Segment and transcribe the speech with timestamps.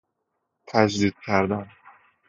[0.67, 1.67] تجدید کردن